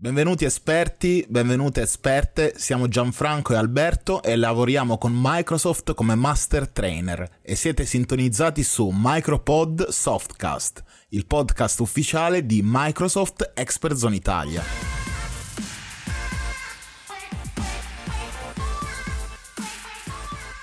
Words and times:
Benvenuti 0.00 0.44
esperti, 0.44 1.26
benvenute 1.28 1.80
esperte, 1.82 2.52
siamo 2.56 2.86
Gianfranco 2.86 3.52
e 3.52 3.56
Alberto 3.56 4.22
e 4.22 4.36
lavoriamo 4.36 4.96
con 4.96 5.10
Microsoft 5.12 5.92
come 5.94 6.14
Master 6.14 6.68
Trainer. 6.68 7.40
E 7.42 7.56
siete 7.56 7.84
sintonizzati 7.84 8.62
su 8.62 8.92
Micropod 8.94 9.88
Softcast, 9.88 10.84
il 11.08 11.26
podcast 11.26 11.80
ufficiale 11.80 12.46
di 12.46 12.60
Microsoft 12.62 13.50
Expert 13.56 13.96
Zone 13.96 14.14
Italia. 14.14 14.62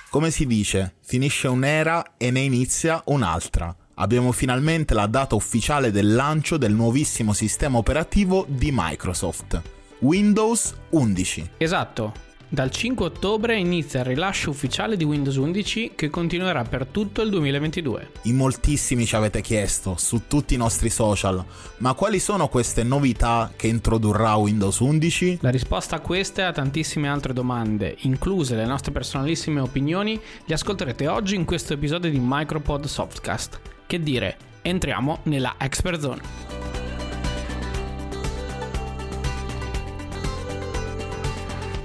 Come 0.09 0.31
si 0.31 0.45
dice, 0.45 0.95
finisce 1.01 1.49
un'era 1.49 2.13
e 2.15 2.31
ne 2.31 2.39
inizia 2.39 3.01
un'altra 3.07 3.75
abbiamo 3.95 4.31
finalmente 4.31 4.93
la 4.93 5.07
data 5.07 5.35
ufficiale 5.35 5.91
del 5.91 6.13
lancio 6.13 6.57
del 6.57 6.73
nuovissimo 6.73 7.33
sistema 7.33 7.77
operativo 7.77 8.45
di 8.47 8.69
Microsoft, 8.73 9.61
Windows 9.99 10.73
11. 10.89 11.51
Esatto. 11.57 12.23
Dal 12.47 12.69
5 12.69 13.05
ottobre 13.05 13.57
inizia 13.57 14.01
il 14.01 14.05
rilascio 14.05 14.51
ufficiale 14.51 14.95
di 14.95 15.03
Windows 15.03 15.35
11 15.35 15.93
che 15.95 16.09
continuerà 16.11 16.63
per 16.63 16.85
tutto 16.85 17.23
il 17.23 17.29
2022. 17.31 18.11
In 18.23 18.35
moltissimi 18.35 19.05
ci 19.05 19.15
avete 19.15 19.41
chiesto 19.41 19.95
su 19.97 20.21
tutti 20.27 20.53
i 20.53 20.57
nostri 20.57 20.89
social, 20.89 21.43
ma 21.77 21.93
quali 21.95 22.19
sono 22.19 22.47
queste 22.47 22.83
novità 22.83 23.51
che 23.55 23.67
introdurrà 23.67 24.35
Windows 24.35 24.79
11? 24.79 25.39
La 25.41 25.49
risposta 25.49 25.95
a 25.95 26.01
queste 26.01 26.41
e 26.41 26.45
a 26.45 26.51
tantissime 26.51 27.09
altre 27.09 27.33
domande, 27.33 27.95
incluse 28.01 28.55
le 28.55 28.65
nostre 28.65 28.91
personalissime 28.91 29.59
opinioni, 29.59 30.17
li 30.45 30.53
ascolterete 30.53 31.07
oggi 31.07 31.35
in 31.35 31.45
questo 31.45 31.73
episodio 31.73 32.11
di 32.11 32.19
Micropod 32.21 32.85
Softcast. 32.85 33.73
Che 33.87 33.99
dire, 33.99 34.37
entriamo 34.63 35.19
nella 35.23 35.55
Expert 35.59 35.99
Zone. 35.99 36.21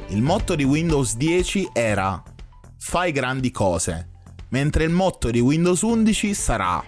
Il 0.08 0.22
motto 0.22 0.54
di 0.54 0.64
Windows 0.64 1.14
10 1.16 1.70
era 1.74 2.22
Fai 2.78 3.12
grandi 3.12 3.50
cose, 3.50 4.08
mentre 4.48 4.84
il 4.84 4.90
motto 4.90 5.30
di 5.30 5.40
Windows 5.40 5.82
11 5.82 6.32
sarà 6.32 6.82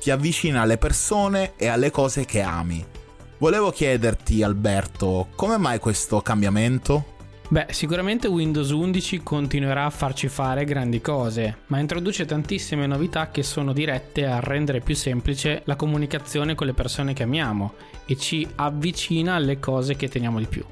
Ti 0.00 0.10
avvicina 0.10 0.62
alle 0.62 0.78
persone 0.78 1.52
e 1.56 1.66
alle 1.66 1.90
cose 1.90 2.24
che 2.24 2.40
ami. 2.40 2.84
Volevo 3.38 3.70
chiederti, 3.70 4.42
Alberto, 4.42 5.28
come 5.36 5.58
mai 5.58 5.78
questo 5.78 6.22
cambiamento? 6.22 7.15
Beh, 7.48 7.66
sicuramente 7.70 8.26
Windows 8.26 8.70
11 8.70 9.22
continuerà 9.22 9.84
a 9.84 9.90
farci 9.90 10.26
fare 10.26 10.64
grandi 10.64 11.00
cose, 11.00 11.58
ma 11.66 11.78
introduce 11.78 12.24
tantissime 12.24 12.88
novità 12.88 13.30
che 13.30 13.44
sono 13.44 13.72
dirette 13.72 14.26
a 14.26 14.40
rendere 14.40 14.80
più 14.80 14.96
semplice 14.96 15.62
la 15.64 15.76
comunicazione 15.76 16.56
con 16.56 16.66
le 16.66 16.74
persone 16.74 17.12
che 17.12 17.22
amiamo 17.22 17.74
e 18.04 18.16
ci 18.16 18.44
avvicina 18.56 19.34
alle 19.34 19.60
cose 19.60 19.94
che 19.94 20.08
teniamo 20.08 20.40
di 20.40 20.46
più. 20.46 20.64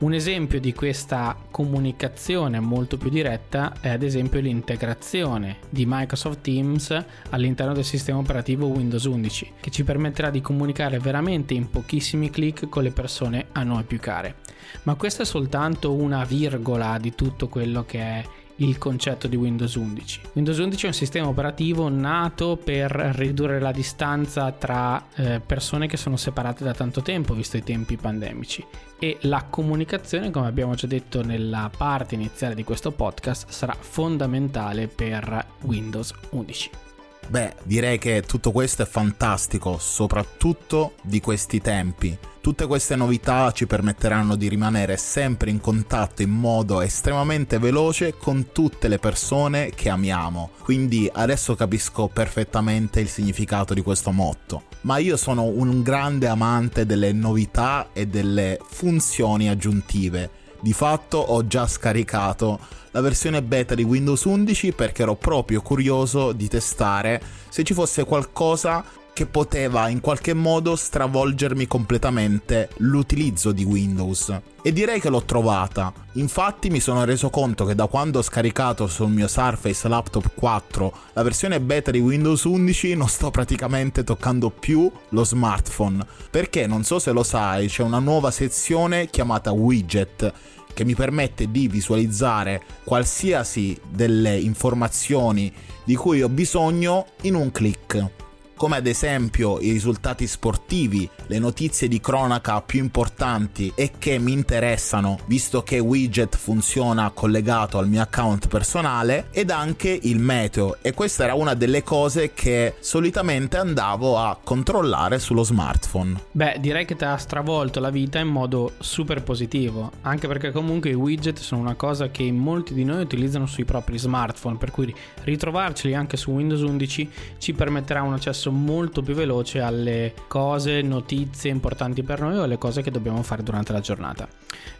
Un 0.00 0.14
esempio 0.14 0.60
di 0.60 0.72
questa 0.72 1.36
comunicazione 1.50 2.60
molto 2.60 2.96
più 2.96 3.10
diretta 3.10 3.72
è 3.80 3.88
ad 3.88 4.04
esempio 4.04 4.38
l'integrazione 4.38 5.56
di 5.68 5.86
Microsoft 5.88 6.40
Teams 6.40 7.04
all'interno 7.30 7.72
del 7.72 7.84
sistema 7.84 8.20
operativo 8.20 8.66
Windows 8.66 9.02
11, 9.02 9.54
che 9.58 9.70
ci 9.72 9.82
permetterà 9.82 10.30
di 10.30 10.40
comunicare 10.40 11.00
veramente 11.00 11.54
in 11.54 11.68
pochissimi 11.68 12.30
clic 12.30 12.68
con 12.68 12.84
le 12.84 12.92
persone 12.92 13.46
a 13.50 13.64
noi 13.64 13.82
più 13.82 13.98
care. 13.98 14.36
Ma 14.84 14.94
questa 14.94 15.24
è 15.24 15.26
soltanto 15.26 15.92
una 15.92 16.22
virgola 16.24 16.96
di 17.00 17.16
tutto 17.16 17.48
quello 17.48 17.84
che 17.84 17.98
è 17.98 18.24
il 18.58 18.78
concetto 18.78 19.26
di 19.26 19.36
Windows 19.36 19.74
11. 19.74 20.20
Windows 20.32 20.58
11 20.58 20.84
è 20.84 20.88
un 20.88 20.94
sistema 20.94 21.28
operativo 21.28 21.88
nato 21.88 22.56
per 22.62 22.90
ridurre 22.90 23.60
la 23.60 23.72
distanza 23.72 24.50
tra 24.52 25.04
eh, 25.14 25.40
persone 25.44 25.86
che 25.86 25.96
sono 25.96 26.16
separate 26.16 26.64
da 26.64 26.72
tanto 26.72 27.02
tempo, 27.02 27.34
visto 27.34 27.56
i 27.56 27.62
tempi 27.62 27.96
pandemici. 27.96 28.64
E 28.98 29.18
la 29.22 29.44
comunicazione, 29.48 30.30
come 30.30 30.48
abbiamo 30.48 30.74
già 30.74 30.86
detto 30.86 31.22
nella 31.22 31.70
parte 31.76 32.14
iniziale 32.14 32.54
di 32.54 32.64
questo 32.64 32.90
podcast, 32.90 33.48
sarà 33.50 33.76
fondamentale 33.78 34.88
per 34.88 35.46
Windows 35.62 36.12
11. 36.30 36.87
Beh, 37.28 37.56
direi 37.64 37.98
che 37.98 38.22
tutto 38.26 38.52
questo 38.52 38.82
è 38.82 38.86
fantastico, 38.86 39.76
soprattutto 39.78 40.94
di 41.02 41.20
questi 41.20 41.60
tempi. 41.60 42.16
Tutte 42.40 42.66
queste 42.66 42.96
novità 42.96 43.52
ci 43.52 43.66
permetteranno 43.66 44.34
di 44.34 44.48
rimanere 44.48 44.96
sempre 44.96 45.50
in 45.50 45.60
contatto 45.60 46.22
in 46.22 46.30
modo 46.30 46.80
estremamente 46.80 47.58
veloce 47.58 48.14
con 48.16 48.52
tutte 48.52 48.88
le 48.88 48.98
persone 48.98 49.70
che 49.74 49.90
amiamo. 49.90 50.52
Quindi 50.62 51.10
adesso 51.12 51.54
capisco 51.54 52.08
perfettamente 52.08 53.00
il 53.00 53.08
significato 53.08 53.74
di 53.74 53.82
questo 53.82 54.10
motto. 54.10 54.62
Ma 54.82 54.96
io 54.96 55.18
sono 55.18 55.42
un 55.42 55.82
grande 55.82 56.28
amante 56.28 56.86
delle 56.86 57.12
novità 57.12 57.90
e 57.92 58.06
delle 58.06 58.58
funzioni 58.66 59.50
aggiuntive. 59.50 60.30
Di 60.60 60.72
fatto 60.72 61.18
ho 61.18 61.46
già 61.46 61.66
scaricato 61.66 62.58
la 62.90 63.00
versione 63.00 63.42
beta 63.42 63.74
di 63.74 63.84
Windows 63.84 64.24
11 64.24 64.72
perché 64.72 65.02
ero 65.02 65.14
proprio 65.14 65.62
curioso 65.62 66.32
di 66.32 66.48
testare 66.48 67.22
se 67.48 67.62
ci 67.62 67.74
fosse 67.74 68.04
qualcosa 68.04 68.84
che 69.18 69.26
poteva 69.26 69.88
in 69.88 70.00
qualche 70.00 70.32
modo 70.32 70.76
stravolgermi 70.76 71.66
completamente 71.66 72.68
l'utilizzo 72.76 73.50
di 73.50 73.64
Windows. 73.64 74.32
E 74.62 74.72
direi 74.72 75.00
che 75.00 75.08
l'ho 75.08 75.24
trovata. 75.24 75.92
Infatti 76.12 76.70
mi 76.70 76.78
sono 76.78 77.04
reso 77.04 77.28
conto 77.28 77.64
che 77.64 77.74
da 77.74 77.88
quando 77.88 78.20
ho 78.20 78.22
scaricato 78.22 78.86
sul 78.86 79.10
mio 79.10 79.26
Surface 79.26 79.88
Laptop 79.88 80.30
4 80.36 80.92
la 81.14 81.24
versione 81.24 81.58
beta 81.58 81.90
di 81.90 81.98
Windows 81.98 82.44
11 82.44 82.94
non 82.94 83.08
sto 83.08 83.32
praticamente 83.32 84.04
toccando 84.04 84.50
più 84.50 84.88
lo 85.08 85.24
smartphone. 85.24 86.06
Perché 86.30 86.68
non 86.68 86.84
so 86.84 87.00
se 87.00 87.10
lo 87.10 87.24
sai, 87.24 87.66
c'è 87.66 87.82
una 87.82 87.98
nuova 87.98 88.30
sezione 88.30 89.08
chiamata 89.10 89.50
widget 89.50 90.32
che 90.72 90.84
mi 90.84 90.94
permette 90.94 91.50
di 91.50 91.66
visualizzare 91.66 92.62
qualsiasi 92.84 93.76
delle 93.90 94.38
informazioni 94.38 95.52
di 95.82 95.96
cui 95.96 96.22
ho 96.22 96.28
bisogno 96.28 97.06
in 97.22 97.34
un 97.34 97.50
clic 97.50 98.26
come 98.58 98.76
ad 98.76 98.86
esempio 98.88 99.60
i 99.60 99.70
risultati 99.70 100.26
sportivi, 100.26 101.08
le 101.28 101.38
notizie 101.38 101.88
di 101.88 102.00
cronaca 102.00 102.60
più 102.62 102.80
importanti 102.80 103.70
e 103.74 103.92
che 103.98 104.18
mi 104.18 104.32
interessano, 104.32 105.18
visto 105.26 105.62
che 105.62 105.78
widget 105.78 106.36
funziona 106.36 107.10
collegato 107.10 107.78
al 107.78 107.88
mio 107.88 108.00
account 108.00 108.48
personale, 108.48 109.28
ed 109.30 109.50
anche 109.50 109.98
il 110.02 110.18
meteo. 110.18 110.78
E 110.80 110.94
questa 110.94 111.24
era 111.24 111.34
una 111.34 111.54
delle 111.54 111.82
cose 111.82 112.32
che 112.32 112.76
solitamente 112.80 113.58
andavo 113.58 114.18
a 114.18 114.38
controllare 114.42 115.18
sullo 115.18 115.42
smartphone. 115.42 116.18
Beh, 116.32 116.56
direi 116.60 116.86
che 116.86 116.96
ti 116.96 117.04
ha 117.04 117.16
stravolto 117.16 117.78
la 117.78 117.90
vita 117.90 118.18
in 118.18 118.28
modo 118.28 118.72
super 118.78 119.22
positivo, 119.22 119.92
anche 120.02 120.26
perché 120.26 120.50
comunque 120.50 120.90
i 120.90 120.94
widget 120.94 121.38
sono 121.38 121.60
una 121.60 121.74
cosa 121.74 122.10
che 122.10 122.30
molti 122.32 122.72
di 122.72 122.84
noi 122.84 123.02
utilizzano 123.02 123.46
sui 123.46 123.64
propri 123.64 123.98
smartphone, 123.98 124.56
per 124.56 124.70
cui 124.70 124.94
ritrovarceli 125.24 125.94
anche 125.94 126.16
su 126.16 126.30
Windows 126.30 126.62
11 126.62 127.10
ci 127.38 127.52
permetterà 127.52 128.02
un 128.02 128.14
accesso 128.14 128.50
molto 128.50 129.02
più 129.02 129.14
veloce 129.14 129.60
alle 129.60 130.14
cose, 130.26 130.80
notizie 130.80 131.16
importanti 131.44 132.02
per 132.02 132.20
noi 132.20 132.36
o 132.36 132.42
alle 132.42 132.58
cose 132.58 132.82
che 132.82 132.90
dobbiamo 132.90 133.22
fare 133.22 133.42
durante 133.42 133.72
la 133.72 133.80
giornata. 133.80 134.28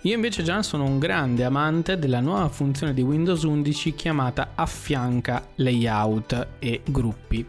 Io 0.03 0.15
invece 0.15 0.43
già 0.43 0.63
sono 0.63 0.85
un 0.85 0.99
grande 0.99 1.45
amante 1.45 1.99
della 1.99 2.21
nuova 2.21 2.49
funzione 2.49 2.95
di 2.95 3.03
Windows 3.03 3.43
11 3.43 3.95
chiamata 3.95 4.53
affianca 4.55 5.49
layout 5.57 6.47
e 6.59 6.83
gruppi. 6.87 7.47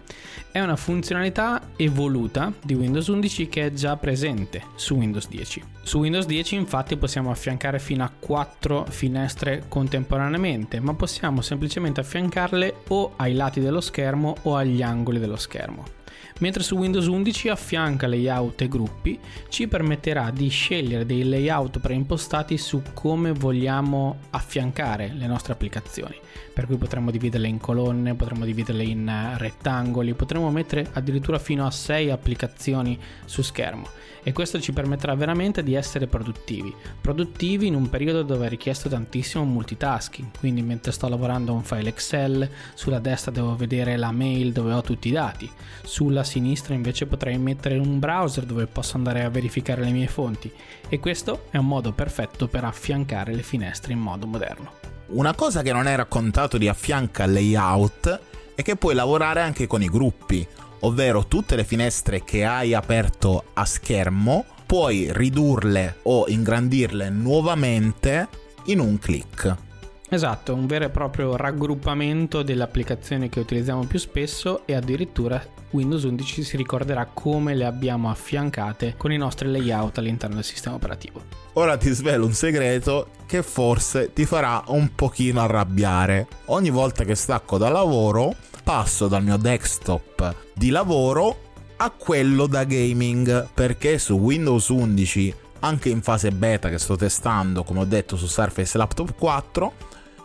È 0.51 0.59
una 0.59 0.75
funzionalità 0.75 1.61
evoluta 1.75 2.51
di 2.63 2.73
Windows 2.73 3.07
11 3.07 3.47
che 3.49 3.67
è 3.67 3.73
già 3.73 3.97
presente 3.97 4.63
su 4.75 4.95
Windows 4.95 5.27
10. 5.27 5.63
Su 5.83 5.99
Windows 5.99 6.25
10 6.25 6.55
infatti 6.55 6.97
possiamo 6.97 7.29
affiancare 7.29 7.79
fino 7.79 8.03
a 8.03 8.11
4 8.17 8.85
finestre 8.89 9.65
contemporaneamente, 9.67 10.79
ma 10.79 10.93
possiamo 10.93 11.41
semplicemente 11.41 11.99
affiancarle 11.99 12.75
o 12.87 13.13
ai 13.17 13.33
lati 13.33 13.59
dello 13.59 13.81
schermo 13.81 14.35
o 14.43 14.55
agli 14.55 14.81
angoli 14.81 15.19
dello 15.19 15.37
schermo 15.37 15.97
mentre 16.39 16.63
su 16.63 16.75
Windows 16.75 17.07
11 17.07 17.49
affianca 17.49 18.07
layout 18.07 18.61
e 18.61 18.67
gruppi 18.67 19.19
ci 19.49 19.67
permetterà 19.67 20.31
di 20.31 20.47
scegliere 20.49 21.05
dei 21.05 21.27
layout 21.27 21.79
preimpostati 21.79 22.57
su 22.57 22.81
come 22.93 23.31
vogliamo 23.31 24.17
affiancare 24.31 25.13
le 25.15 25.27
nostre 25.27 25.53
applicazioni. 25.53 26.15
Per 26.53 26.65
cui 26.65 26.77
potremmo 26.77 27.11
dividerle 27.11 27.47
in 27.47 27.59
colonne, 27.59 28.15
potremmo 28.15 28.45
dividerle 28.45 28.83
in 28.83 29.07
eh, 29.07 29.37
rettangoli, 29.37 30.13
potremmo 30.13 30.51
mettere 30.51 30.87
addirittura 30.93 31.39
fino 31.39 31.65
a 31.65 31.71
6 31.71 32.09
applicazioni 32.09 32.99
su 33.25 33.41
schermo. 33.41 33.87
E 34.21 34.33
questo 34.33 34.59
ci 34.59 34.73
permetterà 34.73 35.15
veramente 35.15 35.63
di 35.63 35.73
essere 35.73 36.07
produttivi, 36.07 36.73
produttivi 36.99 37.67
in 37.67 37.75
un 37.75 37.89
periodo 37.89 38.23
dove 38.23 38.47
è 38.47 38.49
richiesto 38.49 38.89
tantissimo 38.89 39.45
multitasking, 39.45 40.27
quindi 40.37 40.61
mentre 40.61 40.91
sto 40.91 41.07
lavorando 41.07 41.51
a 41.51 41.55
un 41.55 41.63
file 41.63 41.89
Excel, 41.89 42.49
sulla 42.73 42.99
destra 42.99 43.31
devo 43.31 43.55
vedere 43.55 43.95
la 43.95 44.11
mail 44.11 44.51
dove 44.51 44.73
ho 44.73 44.81
tutti 44.81 45.07
i 45.07 45.11
dati, 45.11 45.49
sulla 45.83 46.08
sinistra 46.23 46.73
invece 46.73 47.05
potrei 47.05 47.37
mettere 47.37 47.77
un 47.77 47.99
browser 47.99 48.45
dove 48.45 48.65
posso 48.65 48.97
andare 48.97 49.23
a 49.23 49.29
verificare 49.29 49.83
le 49.83 49.91
mie 49.91 50.07
fonti 50.07 50.51
e 50.87 50.99
questo 50.99 51.45
è 51.51 51.57
un 51.57 51.67
modo 51.67 51.91
perfetto 51.91 52.47
per 52.47 52.63
affiancare 52.63 53.33
le 53.33 53.43
finestre 53.43 53.93
in 53.93 53.99
modo 53.99 54.27
moderno. 54.27 54.73
Una 55.07 55.33
cosa 55.33 55.61
che 55.61 55.71
non 55.71 55.87
hai 55.87 55.95
raccontato 55.95 56.57
di 56.57 56.67
affianca 56.67 57.25
layout 57.25 58.19
è 58.55 58.61
che 58.61 58.75
puoi 58.75 58.93
lavorare 58.93 59.41
anche 59.41 59.67
con 59.67 59.81
i 59.81 59.87
gruppi, 59.87 60.45
ovvero 60.81 61.27
tutte 61.27 61.55
le 61.55 61.63
finestre 61.63 62.23
che 62.23 62.45
hai 62.45 62.73
aperto 62.73 63.45
a 63.53 63.65
schermo 63.65 64.45
puoi 64.65 65.07
ridurle 65.11 65.99
o 66.03 66.25
ingrandirle 66.27 67.09
nuovamente 67.09 68.27
in 68.65 68.79
un 68.79 68.99
clic. 68.99 69.68
Esatto, 70.11 70.55
un 70.55 70.65
vero 70.65 70.85
e 70.85 70.89
proprio 70.89 71.35
raggruppamento 71.35 72.41
delle 72.41 72.63
applicazioni 72.63 73.29
che 73.29 73.39
utilizziamo 73.39 73.85
più 73.85 73.99
spesso 73.99 74.65
e 74.65 74.73
addirittura 74.73 75.39
Windows 75.69 76.01
11 76.01 76.43
si 76.43 76.57
ricorderà 76.57 77.05
come 77.13 77.53
le 77.53 77.65
abbiamo 77.65 78.09
affiancate 78.09 78.95
con 78.97 79.11
i 79.11 79.17
nostri 79.17 79.51
layout 79.51 79.99
all'interno 79.99 80.35
del 80.35 80.43
sistema 80.43 80.75
operativo. 80.75 81.21
Ora 81.53 81.77
ti 81.77 81.91
svelo 81.91 82.25
un 82.25 82.33
segreto 82.33 83.09
che 83.27 83.43
forse 83.43 84.11
ti 84.11 84.25
farà 84.25 84.63
un 84.69 84.95
pochino 84.95 85.41
arrabbiare. 85.41 86.27
Ogni 86.45 86.71
volta 86.71 87.03
che 87.03 87.13
stacco 87.13 87.59
da 87.59 87.69
lavoro 87.69 88.33
passo 88.63 89.07
dal 89.07 89.23
mio 89.23 89.37
desktop 89.37 90.35
di 90.55 90.69
lavoro 90.69 91.51
a 91.77 91.91
quello 91.91 92.47
da 92.47 92.63
gaming 92.63 93.47
perché 93.53 93.99
su 93.99 94.15
Windows 94.15 94.69
11 94.69 95.35
anche 95.59 95.89
in 95.89 96.01
fase 96.01 96.31
beta 96.31 96.69
che 96.69 96.79
sto 96.79 96.95
testando 96.95 97.63
come 97.63 97.81
ho 97.81 97.85
detto 97.85 98.15
su 98.15 98.25
Surface 98.27 98.77
Laptop 98.77 99.13
4 99.15 99.73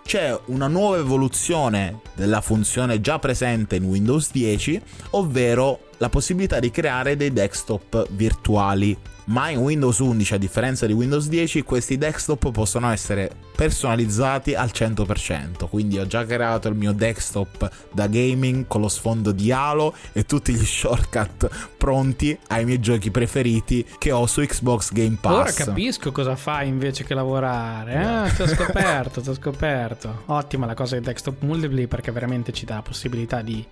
c'è 0.04 0.38
una 0.46 0.68
nuova 0.68 0.98
evoluzione 0.98 2.00
della 2.14 2.40
funzione 2.40 3.00
già 3.00 3.18
presente 3.18 3.76
in 3.76 3.84
Windows 3.84 4.30
10, 4.30 4.80
ovvero 5.10 5.88
la 5.98 6.08
possibilità 6.08 6.60
di 6.60 6.70
creare 6.70 7.16
dei 7.16 7.32
desktop 7.32 8.06
virtuali 8.10 8.96
ma 9.26 9.50
in 9.50 9.58
Windows 9.58 9.98
11 9.98 10.34
a 10.34 10.38
differenza 10.38 10.86
di 10.86 10.92
Windows 10.92 11.28
10 11.28 11.62
questi 11.62 11.96
desktop 11.96 12.50
possono 12.50 12.90
essere 12.90 13.30
personalizzati 13.54 14.54
al 14.54 14.70
100% 14.72 15.68
quindi 15.68 15.98
ho 15.98 16.06
già 16.06 16.24
creato 16.24 16.68
il 16.68 16.74
mio 16.74 16.92
desktop 16.92 17.70
da 17.92 18.06
gaming 18.06 18.66
con 18.66 18.80
lo 18.80 18.88
sfondo 18.88 19.32
di 19.32 19.50
Halo 19.52 19.94
e 20.12 20.24
tutti 20.24 20.52
gli 20.52 20.64
shortcut 20.64 21.48
pronti 21.76 22.36
ai 22.48 22.64
miei 22.64 22.80
giochi 22.80 23.10
preferiti 23.10 23.86
che 23.98 24.10
ho 24.10 24.26
su 24.26 24.40
Xbox 24.40 24.92
Game 24.92 25.18
Pass. 25.20 25.32
Ora 25.32 25.52
capisco 25.52 26.12
cosa 26.12 26.36
fai 26.36 26.68
invece 26.68 27.04
che 27.04 27.14
lavorare 27.14 28.26
eh? 28.26 28.34
ti 28.34 28.42
ho 28.42 28.46
scoperto 28.48 29.20
ti 29.20 29.28
ho 29.28 29.34
scoperto. 29.34 30.22
Ottima 30.26 30.66
la 30.66 30.74
cosa 30.74 30.96
di 30.96 31.04
desktop 31.04 31.42
multiply 31.42 31.86
perché 31.86 32.10
veramente 32.10 32.52
ci 32.52 32.64
dà 32.64 32.74
la 32.74 32.82
possibilità 32.82 33.42
di 33.42 33.64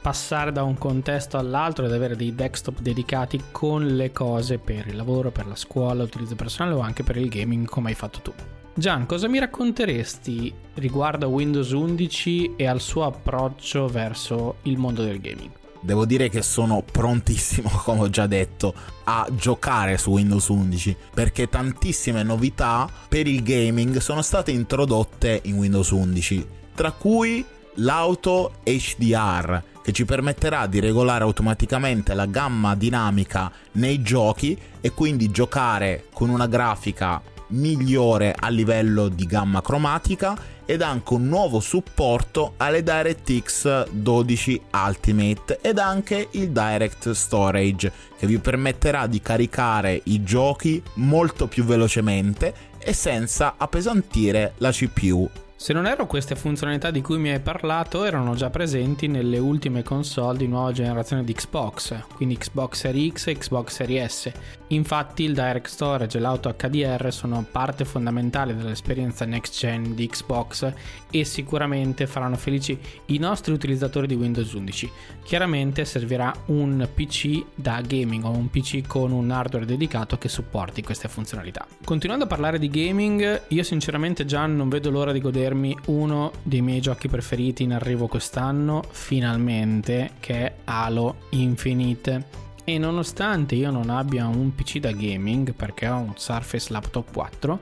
passare 0.00 0.52
da 0.52 0.62
un 0.62 0.78
contesto 0.78 1.36
all'altro 1.36 1.84
ed 1.84 1.92
avere 1.92 2.16
dei 2.16 2.34
desktop 2.34 2.80
dedicati 2.80 3.42
con 3.50 3.86
le 3.86 4.12
cose 4.12 4.58
per 4.58 4.86
il 4.86 4.96
lavoro, 4.96 5.30
per 5.30 5.46
la 5.46 5.56
scuola, 5.56 6.02
utilizzo 6.02 6.36
personale 6.36 6.74
o 6.74 6.80
anche 6.80 7.02
per 7.02 7.16
il 7.16 7.28
gaming 7.28 7.66
come 7.66 7.90
hai 7.90 7.94
fatto 7.94 8.20
tu. 8.20 8.32
Gian, 8.72 9.04
cosa 9.04 9.28
mi 9.28 9.38
racconteresti 9.38 10.54
riguardo 10.74 11.26
a 11.26 11.28
Windows 11.28 11.70
11 11.70 12.54
e 12.56 12.66
al 12.66 12.80
suo 12.80 13.04
approccio 13.04 13.88
verso 13.88 14.56
il 14.62 14.78
mondo 14.78 15.02
del 15.02 15.20
gaming? 15.20 15.50
Devo 15.82 16.04
dire 16.04 16.28
che 16.28 16.42
sono 16.42 16.82
prontissimo, 16.82 17.68
come 17.84 18.02
ho 18.02 18.10
già 18.10 18.26
detto, 18.26 18.74
a 19.04 19.26
giocare 19.32 19.98
su 19.98 20.12
Windows 20.12 20.48
11 20.48 20.96
perché 21.12 21.48
tantissime 21.48 22.22
novità 22.22 22.88
per 23.08 23.26
il 23.26 23.42
gaming 23.42 23.98
sono 23.98 24.22
state 24.22 24.50
introdotte 24.50 25.40
in 25.44 25.56
Windows 25.56 25.90
11, 25.90 26.46
tra 26.74 26.92
cui 26.92 27.44
l'auto 27.74 28.52
HDR 28.64 29.62
che 29.82 29.92
ci 29.92 30.04
permetterà 30.04 30.66
di 30.66 30.80
regolare 30.80 31.24
automaticamente 31.24 32.14
la 32.14 32.26
gamma 32.26 32.74
dinamica 32.74 33.50
nei 33.72 34.02
giochi 34.02 34.56
e 34.80 34.92
quindi 34.92 35.30
giocare 35.30 36.06
con 36.12 36.28
una 36.28 36.46
grafica 36.46 37.22
migliore 37.50 38.34
a 38.38 38.48
livello 38.48 39.08
di 39.08 39.26
gamma 39.26 39.62
cromatica 39.62 40.36
ed 40.64 40.82
anche 40.82 41.14
un 41.14 41.26
nuovo 41.26 41.58
supporto 41.58 42.54
alle 42.58 42.82
DirectX 42.82 43.88
12 43.90 44.62
Ultimate 44.72 45.58
ed 45.60 45.78
anche 45.78 46.28
il 46.32 46.50
Direct 46.50 47.10
Storage 47.10 47.92
che 48.16 48.26
vi 48.26 48.38
permetterà 48.38 49.06
di 49.08 49.20
caricare 49.20 50.00
i 50.04 50.22
giochi 50.22 50.80
molto 50.94 51.48
più 51.48 51.64
velocemente 51.64 52.54
e 52.78 52.92
senza 52.92 53.54
appesantire 53.56 54.54
la 54.58 54.70
CPU 54.70 55.28
se 55.62 55.74
non 55.74 55.84
erro, 55.84 56.06
queste 56.06 56.36
funzionalità 56.36 56.90
di 56.90 57.02
cui 57.02 57.18
mi 57.18 57.28
hai 57.28 57.38
parlato 57.38 58.04
erano 58.04 58.34
già 58.34 58.48
presenti 58.48 59.08
nelle 59.08 59.36
ultime 59.36 59.82
console 59.82 60.38
di 60.38 60.48
nuova 60.48 60.72
generazione 60.72 61.22
di 61.22 61.34
Xbox, 61.34 62.02
quindi 62.14 62.38
Xbox 62.38 62.78
Series 62.78 63.12
X 63.12 63.26
e 63.26 63.36
Xbox 63.36 63.74
Series 63.74 64.10
S. 64.10 64.32
Infatti 64.68 65.24
il 65.24 65.34
Direct 65.34 65.68
Storage 65.68 66.16
e 66.16 66.20
l'auto 66.22 66.54
HDR 66.56 67.12
sono 67.12 67.44
parte 67.50 67.84
fondamentale 67.84 68.56
dell'esperienza 68.56 69.26
next 69.26 69.58
gen 69.58 69.94
di 69.94 70.06
Xbox 70.06 70.72
e 71.10 71.24
sicuramente 71.24 72.06
faranno 72.06 72.36
felici 72.36 72.78
i 73.06 73.18
nostri 73.18 73.52
utilizzatori 73.52 74.06
di 74.06 74.14
Windows 74.14 74.50
11. 74.52 74.90
Chiaramente 75.24 75.84
servirà 75.84 76.32
un 76.46 76.88
PC 76.94 77.44
da 77.54 77.82
gaming 77.86 78.24
o 78.24 78.30
un 78.30 78.48
PC 78.48 78.86
con 78.86 79.12
un 79.12 79.30
hardware 79.30 79.66
dedicato 79.66 80.16
che 80.16 80.28
supporti 80.28 80.82
queste 80.82 81.08
funzionalità. 81.08 81.66
Continuando 81.84 82.24
a 82.24 82.28
parlare 82.28 82.58
di 82.58 82.70
gaming, 82.70 83.42
io 83.48 83.62
sinceramente 83.62 84.24
già 84.24 84.46
non 84.46 84.70
vedo 84.70 84.88
l'ora 84.88 85.12
di 85.12 85.20
godere 85.20 85.48
godermi 85.50 85.76
uno 85.86 86.32
dei 86.42 86.62
miei 86.62 86.80
giochi 86.80 87.08
preferiti 87.08 87.64
in 87.64 87.72
arrivo 87.72 88.06
quest'anno, 88.06 88.82
finalmente, 88.90 90.12
che 90.20 90.34
è 90.34 90.54
Halo 90.64 91.22
Infinite. 91.30 92.26
E 92.64 92.78
nonostante 92.78 93.56
io 93.56 93.70
non 93.70 93.90
abbia 93.90 94.26
un 94.26 94.54
PC 94.54 94.78
da 94.78 94.92
gaming, 94.92 95.52
perché 95.54 95.88
ho 95.88 95.96
un 95.96 96.12
Surface 96.16 96.72
Laptop 96.72 97.12
4, 97.12 97.60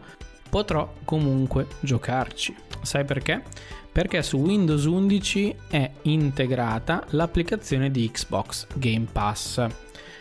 potrò 0.51 0.93
comunque 1.05 1.67
giocarci. 1.81 2.55
Sai 2.83 3.05
perché? 3.05 3.43
Perché 3.91 4.23
su 4.23 4.37
Windows 4.37 4.85
11 4.85 5.57
è 5.71 5.91
integrata 6.03 7.05
l'applicazione 7.11 7.91
di 7.91 8.09
Xbox 8.11 8.67
Game 8.75 9.07
Pass 9.11 9.67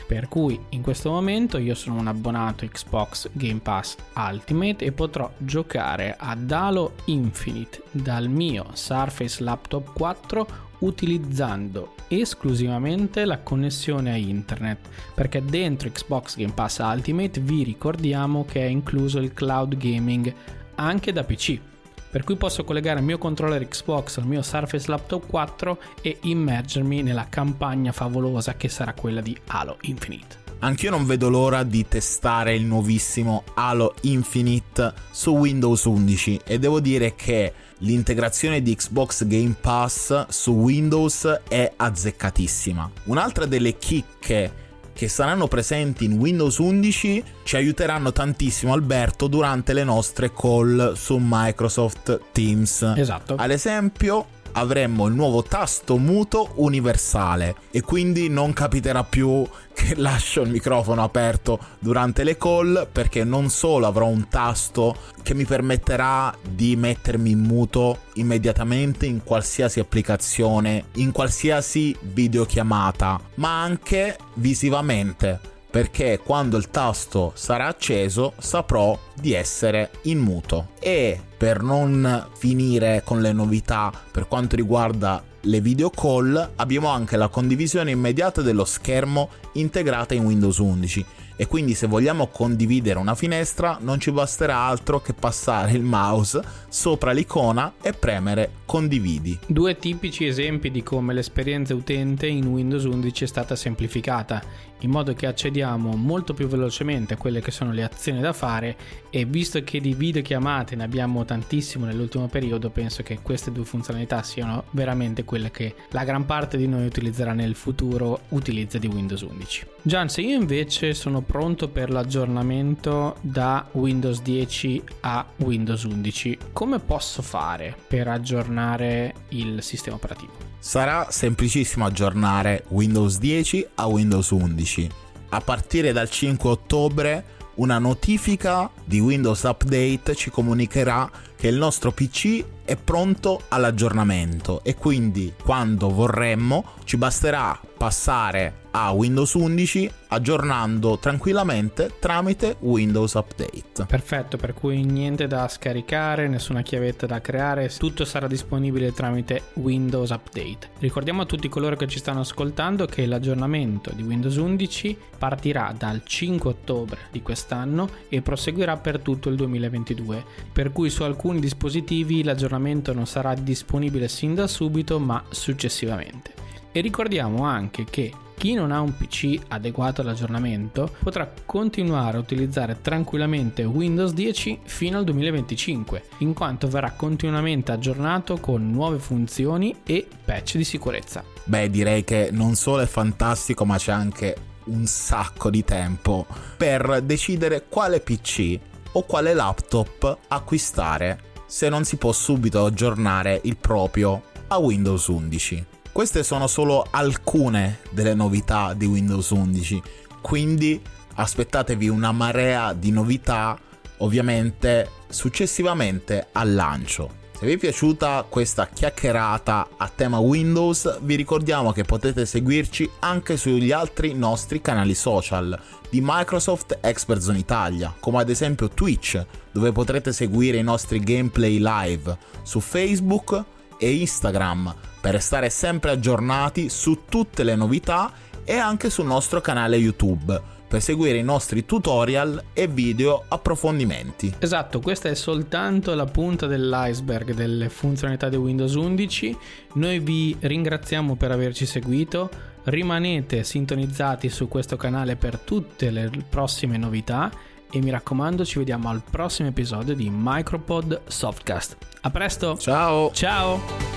per 0.08 0.30
cui 0.30 0.58
in 0.70 0.82
questo 0.82 1.12
momento 1.12 1.58
io 1.58 1.76
sono 1.76 2.00
un 2.00 2.08
abbonato 2.08 2.66
Xbox 2.66 3.30
Game 3.34 3.60
Pass 3.60 3.98
Ultimate 4.16 4.86
e 4.86 4.94
potrò 4.94 5.30
giocare 5.38 6.16
ad 6.18 6.50
Halo 6.50 6.94
Infinite 7.06 7.84
dal 7.92 8.30
mio 8.30 8.68
Surface 8.72 9.44
Laptop 9.44 9.92
4 9.94 10.66
utilizzando 10.80 11.96
esclusivamente 12.08 13.26
la 13.26 13.40
connessione 13.40 14.12
a 14.12 14.16
internet. 14.16 14.88
Perché 15.14 15.44
dentro 15.44 15.90
Xbox 15.90 16.38
Game 16.38 16.54
Pass 16.54 16.78
Ultimate 16.78 17.42
vi 17.42 17.64
ricordiamo 17.64 18.46
che 18.46 18.62
è 18.62 18.68
incluso 18.70 19.20
il 19.20 19.34
cloud 19.34 19.76
gaming 19.76 20.34
anche 20.76 21.12
da 21.12 21.24
PC 21.24 21.60
per 22.10 22.24
cui 22.24 22.36
posso 22.36 22.64
collegare 22.64 23.00
il 23.00 23.06
mio 23.06 23.18
controller 23.18 23.68
Xbox 23.68 24.18
al 24.18 24.26
mio 24.26 24.42
Surface 24.42 24.90
Laptop 24.90 25.28
4 25.28 25.78
e 26.02 26.18
immergermi 26.22 27.02
nella 27.02 27.28
campagna 27.30 27.92
favolosa 27.92 28.56
che 28.56 28.70
sarà 28.70 28.94
quella 28.94 29.22
di 29.22 29.38
Halo 29.48 29.78
Infinite. 29.82 30.46
Anch'io 30.60 30.90
non 30.90 31.06
vedo 31.06 31.30
l'ora 31.30 31.62
di 31.62 31.88
testare 31.88 32.56
il 32.56 32.64
nuovissimo 32.64 33.44
Halo 33.54 33.94
Infinite 34.02 34.92
su 35.12 35.32
Windows 35.32 35.84
11 35.84 36.42
e 36.44 36.58
devo 36.58 36.80
dire 36.80 37.14
che 37.14 37.54
l'integrazione 37.80 38.64
di 38.64 38.76
Xbox 38.76 39.26
Game 39.28 39.56
Pass 39.62 40.28
su 40.30 40.54
Windows 40.54 41.42
è 41.48 41.72
azzeccatissima. 41.76 42.90
Un'altra 43.04 43.46
delle 43.46 43.78
chicche 43.78 44.66
che 44.98 45.10
saranno 45.10 45.48
presenti 45.48 46.06
in 46.06 46.14
Windows 46.14 46.58
11 46.58 47.24
ci 47.44 47.56
aiuteranno 47.56 48.12
tantissimo 48.12 48.74
Alberto 48.74 49.28
durante 49.28 49.74
le 49.74 49.84
nostre 49.84 50.34
call 50.34 50.94
su 50.94 51.20
Microsoft 51.22 52.20
Teams. 52.32 52.82
Esatto. 52.96 53.36
Ad 53.38 53.52
esempio, 53.52 54.26
avremmo 54.58 55.08
il 55.08 55.14
nuovo 55.14 55.44
tasto 55.44 55.98
muto 55.98 56.52
universale. 56.56 57.56
E 57.72 57.82
quindi 57.82 58.30
non 58.30 58.54
capiterà 58.54 59.04
più 59.04 59.48
che 59.74 59.94
lascio 59.98 60.42
il 60.42 60.50
microfono 60.50 61.04
aperto 61.04 61.60
durante 61.80 62.24
le 62.24 62.38
call 62.38 62.88
perché 62.92 63.24
non 63.24 63.50
solo 63.50 63.86
avrò 63.86 64.08
un 64.08 64.28
tasto 64.28 64.96
che 65.22 65.34
mi 65.34 65.46
permetterà 65.46 66.36
di 66.50 66.76
mettermi 66.76 67.32
in 67.32 67.40
muto 67.40 68.00
immediatamente 68.14 69.06
in 69.06 69.24
qualsiasi 69.24 69.80
applicazione, 69.80 70.86
in 70.96 71.12
qualsiasi 71.12 71.96
videochiamata, 72.02 73.20
ma 73.36 73.62
anche 73.62 74.18
visivamente 74.36 75.56
perché 75.78 76.20
quando 76.24 76.58
il 76.58 76.72
tasto 76.72 77.34
sarà 77.36 77.68
acceso 77.68 78.34
saprò 78.40 78.98
di 79.14 79.34
essere 79.34 79.92
in 80.06 80.18
muto. 80.18 80.70
E 80.80 81.22
per 81.38 81.62
non 81.62 82.30
finire 82.36 83.04
con 83.06 83.22
le 83.22 83.32
novità 83.32 83.94
per 84.12 84.28
quanto 84.28 84.56
riguarda 84.56 85.24
le 85.42 85.62
video 85.62 85.92
call, 85.92 86.54
abbiamo 86.56 86.88
anche 86.88 87.16
la 87.16 87.28
condivisione 87.28 87.92
immediata 87.92 88.42
dello 88.42 88.66
schermo 88.66 89.30
integrata 89.52 90.16
in 90.16 90.26
Windows 90.26 90.58
11 90.58 91.06
e 91.38 91.48
quindi 91.48 91.76
se 91.76 91.88
vogliamo 91.88 92.28
condividere 92.28 93.00
una 93.00 93.16
finestra 93.16 93.78
non 93.80 94.00
ci 94.00 94.12
basterà 94.12 94.58
altro 94.58 95.02
che 95.02 95.14
passare 95.14 95.72
il 95.72 95.84
mouse 95.84 96.42
sopra 96.68 97.12
l'icona 97.12 97.76
e 97.82 97.94
premere 97.94 98.52
condividi. 98.66 99.38
Due 99.48 99.78
tipici 99.78 100.26
esempi 100.26 100.72
di 100.72 100.84
come 100.84 101.14
l'esperienza 101.14 101.74
utente 101.74 102.28
in 102.28 102.46
Windows 102.48 102.84
11 102.84 103.24
è 103.24 103.28
stata 103.28 103.56
semplificata. 103.56 104.66
in 104.82 104.92
modo 104.92 105.14
che 105.14 105.26
accediamo 105.26 105.96
molto 105.96 106.36
più 106.36 106.48
velocemente 106.48 107.16
a 107.16 107.18
quelle 107.18 107.42
che 107.42 107.50
sono 107.50 107.72
le 107.72 107.84
azioni 107.84 108.20
da 108.20 108.32
fare 108.32 108.76
e 109.10 109.26
visto 109.26 109.64
che 109.64 109.80
di 109.80 109.96
videochiamate 109.96 110.76
ne 110.76 110.84
abbiamo 110.84 111.26
tantissimo 111.26 111.86
nell'ultimo 111.86 112.28
periodo, 112.28 112.70
penso 112.70 113.02
che 113.02 113.20
queste 113.24 113.52
due 113.52 113.66
funzionalità 113.66 114.22
siano 114.22 114.66
veramente 114.72 115.24
quelle 115.24 115.50
che 115.50 115.74
la 115.90 116.04
gran 116.04 116.26
parte 116.26 116.58
di 116.58 116.68
noi 116.68 116.86
utilizzerà 116.86 117.34
nel 117.34 117.56
futuro 117.56 118.22
utilizza 118.30 118.78
di 118.78 118.88
Windows 118.88 119.22
11. 119.22 119.66
Gian, 119.88 120.10
se 120.10 120.20
io 120.20 120.36
invece 120.36 120.94
sono 120.94 121.22
pronto 121.22 121.70
per 121.70 121.90
l'aggiornamento 121.90 123.16
da 123.22 123.66
Windows 123.72 124.22
10 124.22 124.84
a 125.00 125.26
Windows 125.38 125.84
11, 125.84 126.38
come 126.52 126.80
posso 126.80 127.22
fare 127.22 127.74
per 127.88 128.10
aggiornare 128.10 129.14
il 129.30 129.64
sistema 129.64 129.96
operativo? 129.96 130.34
Sarà 130.60 131.08
semplicissimo 131.10 131.86
aggiornare 131.86 132.66
Windows 132.68 133.18
10 133.18 133.66
a 133.76 133.86
Windows 133.86 134.30
11. 134.32 134.90
A 135.30 135.40
partire 135.40 135.94
dal 135.94 136.10
5 136.10 136.50
ottobre 136.50 137.24
una 137.56 137.80
notifica 137.80 138.70
di 138.84 139.00
Windows 139.00 139.44
Update 139.44 140.16
ci 140.16 140.30
comunicherà 140.30 141.10
che 141.38 141.48
il 141.48 141.56
nostro 141.56 141.92
PC 141.92 142.44
è 142.66 142.76
pronto 142.76 143.44
all'aggiornamento 143.48 144.62
e 144.64 144.76
quindi 144.76 145.34
quando 145.42 145.90
vorremmo 145.90 146.66
ci 146.84 146.98
basterà 146.98 147.58
passare 147.78 148.66
a 148.72 148.92
Windows 148.92 149.34
11 149.34 149.92
aggiornando 150.10 151.00
tranquillamente 151.00 151.94
tramite 152.00 152.58
Windows 152.60 153.14
Update. 153.14 153.86
Perfetto, 153.88 154.38
per 154.38 154.54
cui 154.54 154.84
niente 154.84 155.28
da 155.28 155.48
scaricare, 155.48 156.28
nessuna 156.28 156.62
chiavetta 156.62 157.06
da 157.06 157.22
creare, 157.22 157.70
tutto 157.70 158.06
sarà 158.06 158.28
disponibile 158.28 158.94
tramite 158.94 159.44
Windows 159.54 160.10
Update. 160.10 160.70
Ricordiamo 160.80 161.24
a 161.24 161.26
tutti 161.26 161.50
coloro 161.50 161.76
che 161.76 161.88
ci 161.88 162.00
stanno 162.00 162.20
ascoltando 162.20 162.86
che 162.86 163.06
l'aggiornamento 163.06 163.92
di 163.94 164.04
Windows 164.04 164.36
11 164.36 164.98
partirà 165.18 165.74
dal 165.76 166.02
5 166.04 166.50
ottobre 166.50 167.00
di 167.12 167.22
quest'anno 167.22 167.90
e 168.10 168.22
proseguirà 168.22 168.78
per 168.78 169.00
tutto 169.00 169.30
il 169.30 169.36
2022, 169.36 170.24
per 170.52 170.72
cui 170.72 170.90
su 170.90 171.04
alcuni 171.28 171.40
dispositivi 171.42 172.24
l'aggiornamento 172.24 172.94
non 172.94 173.06
sarà 173.06 173.34
disponibile 173.34 174.08
sin 174.08 174.34
da 174.34 174.48
subito 174.48 174.98
ma 174.98 175.22
successivamente. 175.30 176.34
E 176.72 176.80
ricordiamo 176.80 177.44
anche 177.44 177.84
che 177.84 178.14
chi 178.38 178.54
non 178.54 178.72
ha 178.72 178.80
un 178.80 178.96
PC 178.96 179.38
adeguato 179.50 180.00
all'aggiornamento 180.00 180.90
potrà 181.04 181.30
continuare 181.46 182.16
a 182.16 182.22
utilizzare 182.22 182.78
tranquillamente 182.82 183.66
Windows 183.66 184.14
10 184.14 184.60
fino 184.64 185.00
al 185.00 185.04
2025, 185.04 186.04
in 186.20 186.34
quanto 186.34 186.70
verrà 186.70 186.92
continuamente 186.92 187.74
aggiornato 187.74 188.38
con 188.38 188.70
nuove 188.72 189.00
funzioni 189.00 189.76
e 189.84 190.08
patch 190.24 190.56
di 190.56 190.64
sicurezza. 190.64 191.26
Beh, 191.44 191.70
direi 191.70 192.06
che 192.06 192.30
non 192.32 192.56
solo 192.56 192.84
è 192.84 192.88
fantastico, 192.88 193.66
ma 193.66 193.78
c'è 193.78 193.92
anche 193.92 194.36
un 194.66 194.86
sacco 194.86 195.50
di 195.50 195.66
tempo 195.66 196.26
per 196.56 197.02
decidere 197.02 197.66
quale 197.68 198.00
PC 198.00 198.60
o 198.98 199.04
quale 199.04 199.36
laptop 199.36 200.18
acquistare 200.28 201.20
se 201.46 201.70
non 201.70 201.84
si 201.84 201.98
può 201.98 202.12
subito 202.12 202.66
aggiornare 202.66 203.40
il 203.44 203.56
proprio 203.56 204.24
a 204.48 204.58
Windows 204.58 205.08
11. 205.08 205.66
Queste 205.92 206.24
sono 206.24 206.48
solo 206.48 206.86
alcune 206.90 207.80
delle 207.92 208.16
novità 208.16 208.74
di 208.74 208.86
Windows 208.86 209.30
11, 209.30 209.82
quindi 210.22 210.82
aspettatevi 211.14 211.88
una 211.88 212.12
marea 212.12 212.74
di 212.74 212.90
novità 212.90 213.58
ovviamente 213.98 214.90
successivamente 215.10 216.30
al 216.32 216.56
lancio. 216.56 217.26
Se 217.40 217.46
vi 217.46 217.54
è 217.54 217.58
piaciuta 217.58 218.26
questa 218.28 218.68
chiacchierata 218.68 219.68
a 219.78 219.92
tema 219.94 220.18
Windows, 220.18 221.02
vi 221.02 221.14
ricordiamo 221.14 221.72
che 221.72 221.84
potete 221.84 222.26
seguirci 222.26 222.90
anche 223.02 223.38
sugli 223.38 223.72
altri 223.72 224.16
nostri 224.16 224.60
canali 224.60 224.96
social 224.96 225.56
di 225.88 226.00
Microsoft 226.02 226.80
Expert 226.82 227.22
Zone 227.22 227.38
Italia, 227.38 227.94
come 228.00 228.22
ad 228.22 228.32
esempio 228.32 228.70
Twitch, 228.70 229.24
dove 229.52 229.72
potrete 229.72 230.14
seguire 230.14 230.58
i 230.58 230.64
nostri 230.64 231.00
gameplay 231.00 231.60
live, 231.62 232.18
su 232.42 232.60
Facebook 232.60 233.44
e 233.78 233.94
Instagram 233.94 234.74
per 235.00 235.12
restare 235.12 235.52
sempre 235.52 235.92
aggiornati 235.92 236.70
su 236.70 237.04
tutte 237.08 237.44
le 237.44 237.56
novità 237.56 238.12
e 238.44 238.56
anche 238.56 238.90
sul 238.90 239.06
nostro 239.06 239.42
canale 239.42 239.76
YouTube 239.76 240.56
per 240.68 240.82
seguire 240.82 241.18
i 241.18 241.24
nostri 241.24 241.66
tutorial 241.66 242.44
e 242.54 242.68
video 242.68 243.24
approfondimenti. 243.28 244.34
Esatto, 244.40 244.80
questa 244.80 245.10
è 245.10 245.16
soltanto 245.16 245.94
la 245.96 246.06
punta 246.06 246.46
dell'iceberg 246.46 247.34
delle 247.34 247.70
funzionalità 247.70 248.30
di 248.30 248.36
Windows 248.36 248.74
11. 248.74 249.38
Noi 249.74 250.00
vi 250.00 250.36
ringraziamo 250.40 251.16
per 251.16 251.32
averci 251.32 251.66
seguito. 251.66 252.30
Rimanete 252.64 253.44
sintonizzati 253.44 254.28
su 254.30 254.48
questo 254.50 254.76
canale 254.76 255.16
per 255.16 255.38
tutte 255.40 255.90
le 255.90 256.12
prossime 256.30 256.78
novità 256.78 257.32
e 257.72 257.80
mi 257.82 257.90
raccomando 257.90 258.46
ci 258.46 258.60
vediamo 258.60 258.90
al 258.90 259.02
prossimo 259.10 259.50
episodio 259.50 259.96
di 259.96 260.10
Micropod 260.12 261.02
Softcast. 261.08 261.78
A 262.02 262.12
presto! 262.12 262.58
Ciao! 262.58 263.12
Ciao! 263.14 263.97